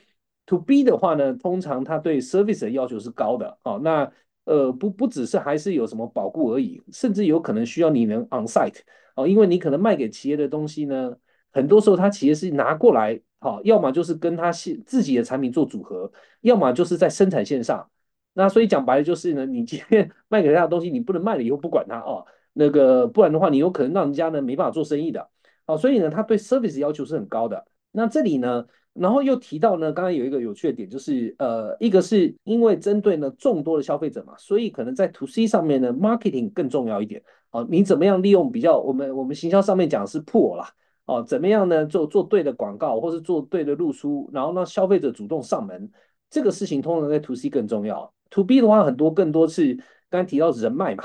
[0.47, 3.77] ，to B 的话呢，通常它对 service 的要求是高的啊。
[3.83, 4.11] 那
[4.45, 8.79] 呃，不不只是还是有什么保固而已，甚至有可能需要你能 on site
[9.17, 11.17] 哦，因为你可能卖给企业的东西呢，
[11.51, 16.11] 很多时候他企业是拿过来，好，要么就是跟他自自己的产品做组合，
[16.43, 17.91] 要么就是在生产线上。
[18.35, 22.25] 那所以讲白了就是呢，你今天 卖给他的东西，你不能卖了以后不管他哦。
[22.53, 25.29] 那个不然的话，你有可能让人家呢没办法做生意的，
[25.67, 27.67] 哦，所以呢，他对 service 要求是很高的。
[27.93, 28.67] 那这里呢，
[28.99, 37.23] 然后又提到呢，刚刚有一个有趣的点，就是呃，一个是因为针对呢众多的消费者嘛，所以可能在 to C 上面呢，marketing 更重要一点。
[37.51, 40.69] 哦，你怎么样利用比较我们我们行销上面讲是 pull 啦，
[41.07, 45.91] 哦，怎么样呢做做对的广告，或是做对的露出，然后让消费者主动上门，
[46.29, 48.13] 这个事情通常在 to C 更重要。
[48.31, 49.79] to B 的话，很多更多是
[50.11, 51.05] 刚才提到人脉嘛。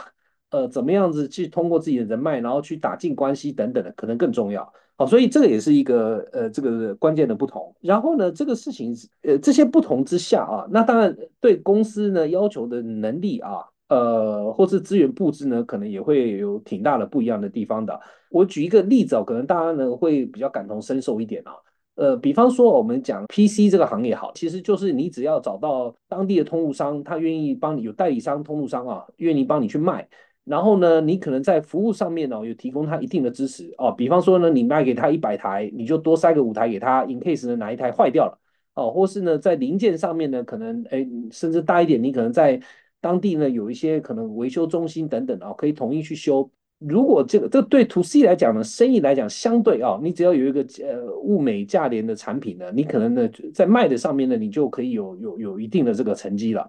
[0.49, 4.73] 呃，怎么样子去通过自己的人脉，然后去打进关系等等的，可能更重要。
[5.01, 7.73] 好，所以这个也是一个呃，这个关键的不同。
[7.81, 17.99] 然后呢，这个事情呃，这些不同之下啊，那当然对公司呢要求的能力啊，呃，或是资源布置呢，可能也会有挺大的不一样的地方的。
[18.29, 21.53] 我举一个例子哦，可能大家呢会比较感同身受一点啊。
[21.95, 30.07] 呃，比方说我们讲 PC 这个行业好，其实就是你只要找到当地的通路商，他愿意帮你有代理商、通路商啊，愿意帮你去卖。
[30.43, 38.37] 然后呢，你可能在服务上面呢有提供他一定的支持哦，比方说呢，你卖给他一百台，你就多塞个五台给他，in case 呢哪一台坏掉了
[38.73, 42.59] 哦，或是呢在零件上面呢，可能哎甚至大一点，你可能在
[42.99, 46.49] 当地呢有一些可能维修中心等等啊，可以统一去修。
[46.79, 56.67] 如果这个这对 to C 来讲呢，生意来讲相对啊，你只要有一个呃物美价廉的产品呢，你可能呢在卖的上面呢，你就可以有有有一定的这个成绩了。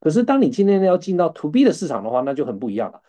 [0.00, 3.00] 可是，当你今天要进到 to B 的市场的话，那就很不一样了。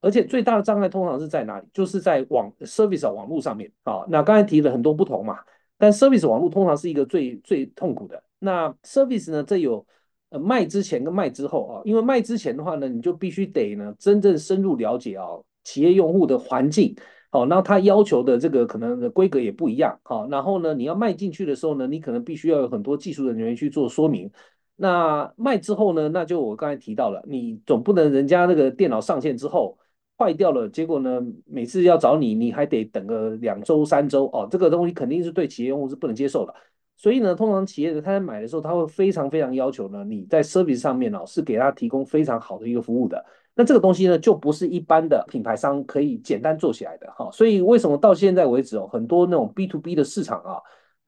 [0.00, 1.66] 而且最大的障碍通常是在哪里？
[1.72, 4.04] 就是在网 service 网络上面啊。
[4.08, 5.38] 那刚才提了很多不同嘛，
[5.78, 8.20] 但 service 网络通常是一个最最痛苦的。
[8.40, 9.86] 那 service 呢，这有
[10.30, 11.82] 呃卖之前跟卖之后啊。
[11.84, 15.26] 因为卖之前的话呢，你就必须得呢真正深入了解啊
[15.62, 16.96] 企业用户的环境，
[17.30, 24.28] 好，那他要求的这个可能的规格也不一样，好，然后呢，你要卖进去的时候呢，你可能必须要有很多技术人员去做说明。
[24.82, 26.08] 那卖之后呢？
[26.08, 29.76] 那就我刚才提到了，你总不能人家那个电脑上线之后
[30.16, 36.54] 坏掉了，结果呢，每次要找你，你还得等个两周三周哦，这个东西肯定是对企业用户是不能接受的。
[36.96, 43.22] 所以呢，通常企业他在买的时候，他会非常非常要求呢，你在 service 上面哦，是给他提供非常好的一个服务的。
[43.54, 47.28] 那这个东西呢，就不是一般的品牌商可以简单做起来的哈。
[47.30, 50.56] 所以为什么到现在为止哦，很多那种 B to B 的市场啊。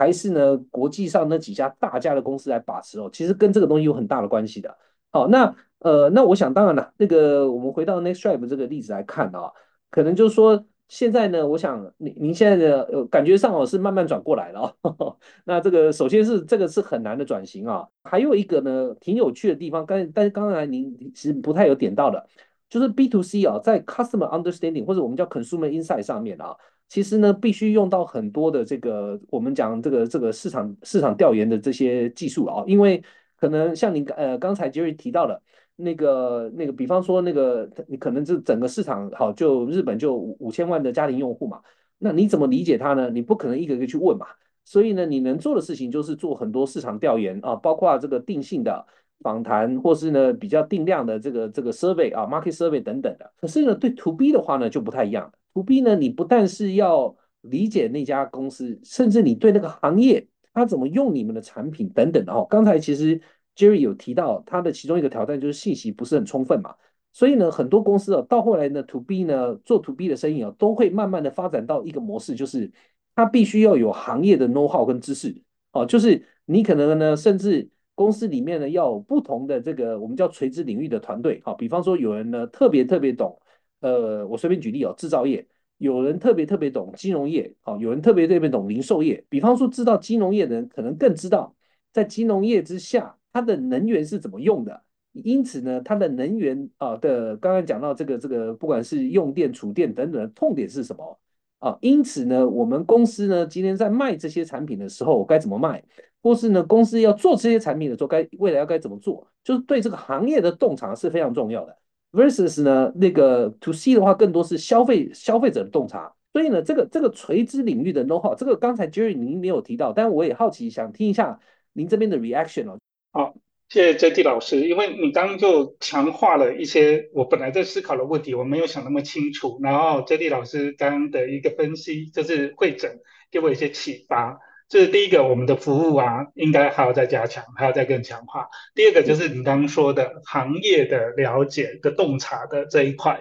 [0.03, 4.77] 还是呢，国际上那几家大家的公司来把持哦，其实跟这个东西有很大的关系的。
[5.13, 9.53] 好，那呃，那我想当然了，那个我们回到 Next Drive 这个例子来看啊，
[9.93, 14.77] 可能就是说现在呢，我想您您现在的呃感觉上哦是慢慢转过来了。
[15.47, 22.27] 那这个首先是这个是很难的转型啊，还有一个呢挺有趣的地方，刚但是刚才您其实不太有点到的，
[22.69, 26.57] 就是 B to C 啊，在 Customer Understanding 或者我们叫 Consumer Insight 上面啊。
[26.93, 33.03] 其实呢，必须用到很多的这个我们讲这个这个市场市场调研的这些技术啊，因为
[33.41, 35.41] 可能像你呃刚才杰瑞提到的，
[35.75, 41.63] 那个那个，比方说那个你可能这整个市场好，就日本就五五千万的家庭用户嘛，
[41.97, 43.09] 那你怎么理解它呢？
[43.09, 44.27] 你不可能一个个去问嘛，
[44.67, 48.87] 所以呢，你能做的事情就是做很多市场调研啊，包括这个定性的
[49.21, 53.33] 访谈，或是呢比较定量的这个这个 survey 啊，market survey 等等的。
[53.41, 55.33] 可是呢，对 to B 的话呢就不太一样。
[55.55, 62.47] To B 呢，你不但是要理解那家公司，甚至你对那个行业他怎么用你们的产品等等的哦。
[62.49, 63.21] 刚才其实
[63.57, 66.75] Jerry 有提到他的其中一个挑战就是信息不是很充分嘛，
[67.13, 72.71] 所以呢，很多公司啊到后来呢，To B 呢做 To B 的生意啊，都会慢慢的发展到一个模式，就是
[73.15, 75.43] 它必须要有行业的 know how 跟知识
[75.73, 83.39] 哦，就是你可能呢，甚至公司里面呢要有不同的这个我们叫垂直领域的团队好，比方说有人呢特别特别懂，
[83.83, 85.47] 呃，我随便举例哦，制造业。
[85.79, 89.23] 有人特别特别懂金融业，哦，有人特别特别懂零售业。
[89.29, 91.55] 比方说，知道金融业的人，可能更知道
[91.93, 94.83] 在金融业之下，它的能源是怎么用的。
[95.13, 101.19] 因此呢，它的能源啊的，刚刚讲到这个这个，不管是用电、储电等等的痛点是什么
[101.59, 101.77] 啊？
[101.81, 105.83] 因此呢，我们公司呢，今天在卖这些产品的时候，该怎么卖？
[106.23, 109.27] 或是呢，公司要做这些产品的时候，该未来要该怎么做？
[109.43, 111.77] 就是对这个行业的洞察是非常重要的。
[112.13, 116.15] Versus 呢，那个 to C 的话，更多是消费消费者的洞察。
[116.33, 121.41] 所以呢，这个这个垂直领域的 know how，这个刚才 Jerry 您没有提到，但我也好奇想听一下
[121.73, 122.79] 您这边的 reaction 哦。
[123.13, 123.35] 好，
[123.69, 129.59] 谢谢 JD 老师，因为你刚刚就强化了一些我本来在思考的问题，我没有想那么清楚。
[129.63, 133.01] 然后 JD 老师刚刚的一个分析，就是会诊，
[133.31, 134.39] 给我一些启发。
[134.73, 138.49] 这是第一个，我们的服务啊，应该还要再加强，还要再更强化。
[138.75, 143.21] 第二个就是你刚刚说的行业的了解的洞察的这一块。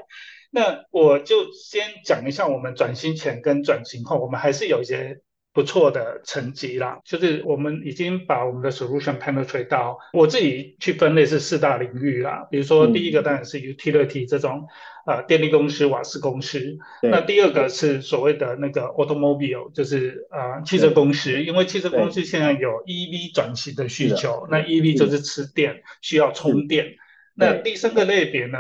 [0.50, 5.20] 那我就先讲一下我们转型前跟转型后，我们还是有一些。
[5.54, 12.48] 不错的成绩啦，就是我们已经把我们的 solution penetrate 到我自己去分类是四大领域啦。
[12.50, 14.68] 比如说第一个当然是 utility 这种
[15.06, 26.96] 呃电力公司、瓦斯公司，那第二个是所谓的那个 automobile，就是呃汽车公司，因为汽车公司现在有 EV 转型的需求，那 EV 就是吃电，需要充电。
[27.36, 28.58] 那第三个类别呢？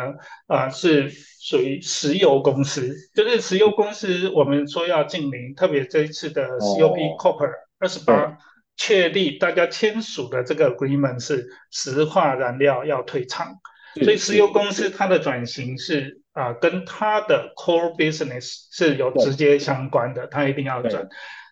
[0.48, 8.38] 啊，是属于石油公司，就是石油公司，我们说要禁名，特别这一次的 COP Copper 二十八
[8.78, 13.56] 确立，大家签署的这个 agreement 是石化燃料要退场，
[14.04, 21.08] 所以石油公司它的转型是啊，跟它的 core business 是有直接相关的，它一定要转。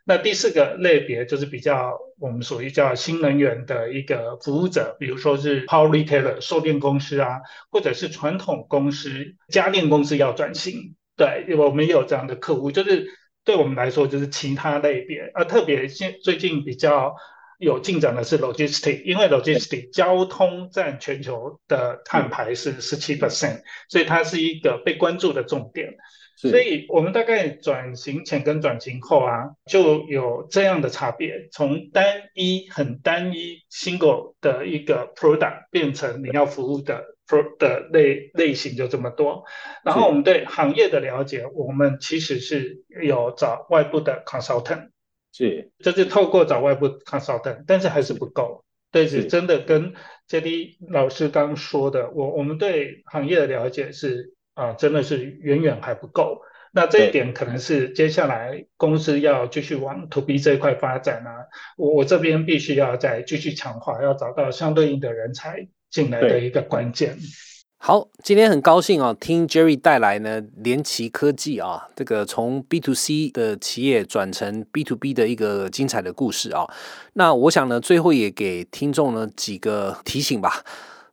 [0.09, 13.05] 那第四个类别就是比较我们属于叫新能源的一个服务者，比如说是 power retailer 售电公司啊，或者是传统公司家电公司要转型，对，我们也有这样的客户，就是
[13.45, 17.15] 对我们来说就是其他类别，啊，特别现最近比较
[17.59, 25.93] 有进展的是 logistic，因为 logistic 交通占全球的碳排是十七 percent，所以它是一个被关注的重点。
[26.41, 31.49] 所以，我们大概转型前跟转型后啊，就有这样的差别。
[31.51, 39.43] 从单一、很单一、single 的一个 product 变成你要服务的 pro 的类类型就这么多。
[39.83, 44.91] 然后，我们对行业的了解，我们其实是有找外部的 consultant，
[45.33, 48.63] 是，就是透过找外部 consultant，但是还是不够。
[48.93, 49.93] 对，是真的跟
[50.29, 54.35] JD 老师刚说的，我我们对行业的了解是。
[54.59, 56.41] 啊，真的是远远还不够。
[56.71, 61.31] 那这一点可能是接下来公司要继续往 to B 这一块发展啊。
[61.77, 67.17] 我我这边必须要再继续强化，要找到相对应的人才进来的一个关键。
[67.81, 76.67] 好，今天很高兴啊，听 Jerry 带来呢联奇科技啊，这个从 B to C 的企业转成 B to B 的一个精彩的故事啊。
[77.13, 80.61] 那我想呢，最后也给听众呢几个提醒吧。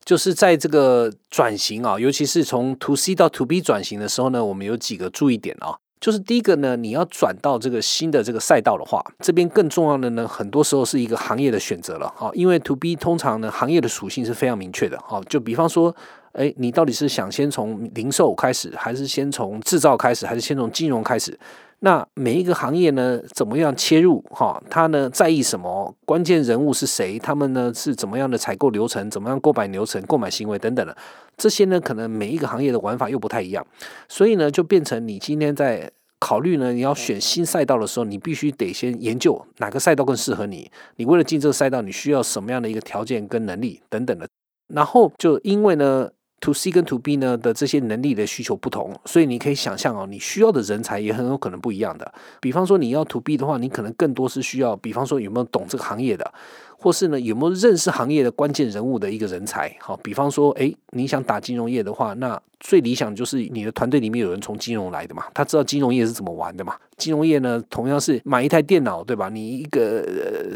[0.06, 5.76] 就是在这个转型啊，尤其是从 To C 到 To B 转型的时候呢，我们有几个注意点啊。
[5.98, 12.30] 就是第一个呢，你要转到这个新的这个赛道的话，这边更重要的呢，很多时候是一个行业的选择了啊。
[12.34, 15.20] 因为 To B 通常呢，行业的属性是非常明确的啊。
[15.28, 15.92] 就比方说，
[16.32, 21.36] 哎，你到底是想先从零售开始，还是先从制造开始，还是先从金融开始？
[21.80, 24.24] 那每一个行业呢，怎么样切入？
[24.30, 25.94] 哈，他呢在意什么？
[26.06, 27.18] 关键人物是谁？
[27.18, 29.10] 他们呢是怎么样的采购流程？
[29.10, 30.96] 怎么样购买流程、购买行为等等的？
[31.36, 33.64] 这些呢，可能每一个行业的玩法又不太一样，
[34.08, 40.70] 所以呢，就变成你今天在考虑呢，你要选新赛道的时候，你必须得先研究哪个赛道更适合你。
[40.96, 44.26] 你为了进这个赛道，你需要什么样的一个条件跟能力等等的。
[44.74, 46.10] 然后就因为呢。
[46.46, 52.14] To C 跟 To B 呢的这些能力的需求不同，所以你可以想象哦，你需要的人才也很有可能不一样的。
[52.40, 56.32] 比方说你要 To B 的话，你可能更多是需要，比方说有没有懂这个行业的，
[56.78, 59.76] 或是呢有没有认识行业的关键人物的一个人才。
[59.80, 66.74] 好，比方说，诶，你想打金融业的话，那最理想就是你的团队里面有人从金融来的嘛，他知道金融业是怎么玩的嘛。
[66.96, 69.28] 金融业呢，同样是买一台电脑，对吧？
[69.28, 70.02] 你一个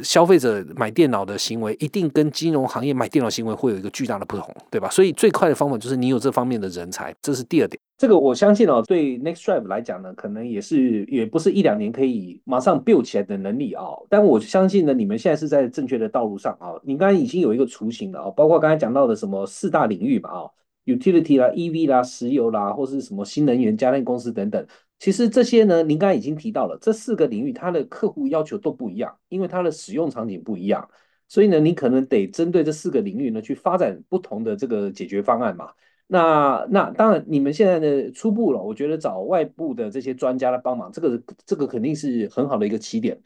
[0.02, 4.88] 消费者买电脑的行为，一定跟金融行业买电脑行为会有一个巨大的不同，对吧？
[4.88, 7.78] 所以最快的方法就是你有这方面的人才，这是第二点。
[7.98, 13.84] 这个我相信哦，对 Next Drive 来讲呢，可能也是也不是一两年可以马上 build 起来的能力啊。
[14.08, 16.72] 但我相信呢，你们现在是在正确的道路上啊。
[16.82, 20.40] 你刚才已经有一个雏形了啊，包括刚才讲到的什么四大领域嘛啊
[20.84, 24.66] ，utility 啦、EV 啦、石油啦，或是什么新能源、家电公司等等。
[24.98, 30.86] 其实这些呢，您刚才已经提到了，这四个领域它的客户要求都不一样，因为它的使用场景不一样，
[31.26, 35.70] 所以呢，你可能得针对这四个领域呢去发展不同的这个解决方案嘛。
[36.06, 43.18] 那那当然，你们现在的初步了，我觉得找外部的这些专家来帮忙，这个这个肯定是很好的一个起点。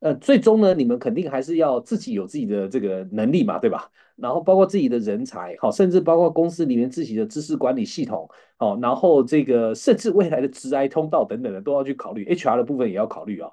[0.00, 3.88] 呃，最终呢，你们肯定还是要自己有自己的这个能力嘛，对吧？
[4.16, 13.50] 然后包括自己的人才，好，甚至包括公司里面自己的知识管理系统，好，然后这个甚至未来的职涯通道等等的都要去考虑，HR 的部分也要考虑啊。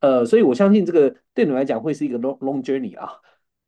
[0.00, 3.12] 呃，所以我相信这个对你们来讲会是一个 long long journey 啊。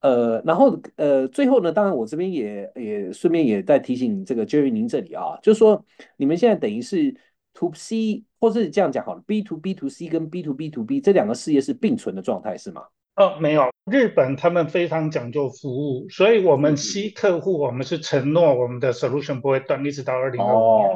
[0.01, 5.85] 呃，然后呃，最后呢，当然我这边也也顺便也在提醒这个 Jerry 您这里啊，就是说
[6.17, 7.15] 你们现在等于是
[7.55, 12.83] To C，或是这样讲好了，B to B to C 跟 B to B to B 这两个事业是并存的状态是吗？
[13.17, 20.91] 哦，没有，日本他们非常讲究服务，所以我们吸客户我们是承诺我们的 solution 不会断，一直到二零二五年。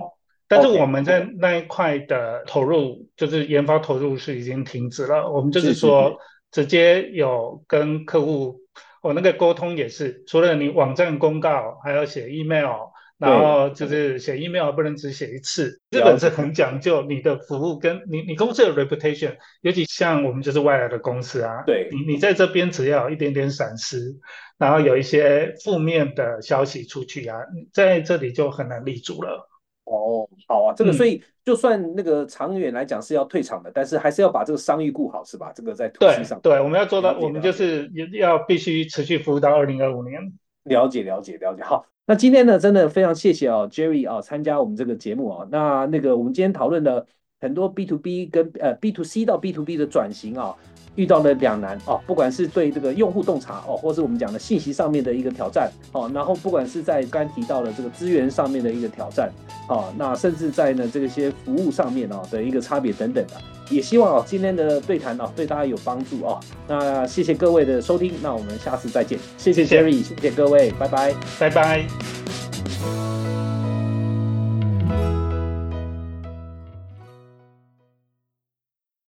[0.49, 5.31] 但是我们在那一块的投入，就是研发投入是已经停止了。
[5.31, 6.17] 我们就是说，
[6.51, 8.61] 直接有跟客户。
[9.03, 12.89] 我那个沟通也是，除了你网站公告，还要写 email，
[13.19, 15.81] 然后就是写 email 不能只写一次。
[15.91, 24.15] 日本是很讲究你的服务跟你你公司的 reputation，尤其像我们就是外来的公司啊，对你你在这边只要一点点闪失，
[24.59, 27.39] 然后有一些负面的消息出去啊，
[27.73, 29.49] 在这里就很难立足了。
[29.85, 35.53] 哦，好啊，这个所以就算那个长远来讲是要退场的，但是还是要把这个商誉顾好，是吧？
[35.55, 40.21] 这个在投资上，对，我们要做到，我们就是要必须持续服务到二零二五年。
[40.67, 41.63] 了解，了解，了解。
[41.63, 45.47] 好，那今天呢，真的非常谢谢哦，Jerry 啊，参加我们这个节目啊。
[45.51, 47.07] 那那个我们今天讨论的
[47.41, 50.55] 很多 B to B 跟呃 B to C 到 B to B 的转型啊。
[50.97, 59.31] 遇到了两难哦，不管是对这个用户洞察哦，或是我们讲的信息上面的一个挑战哦，然后不管是在刚提到的这个资源上面的一个挑战
[59.69, 63.35] 啊，那甚至在呢这些服务上面哦的一个差别等等的，
[63.69, 66.41] 也希望哦今天的对谈哦对大家有帮助哦。
[66.69, 73.06] 那谢谢各位的收听，那我们下次再见，谢谢 Jerry，谢谢各位，拜拜，拜拜。